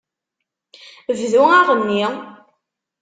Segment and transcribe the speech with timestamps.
[1.17, 2.05] Bdu aɣenni.